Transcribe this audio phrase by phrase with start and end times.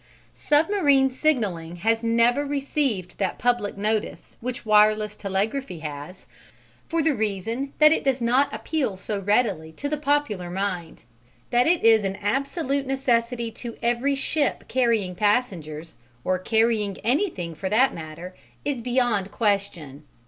[0.33, 6.25] Submarine signalling has never received that public notice which wireless telegraphy has,
[6.87, 11.03] for the reason that it does not appeal so readily to the popular mind.
[11.51, 17.69] That it is an absolute necessity to every ship carrying passengers or carrying anything, for
[17.69, 20.03] that matter is beyond question.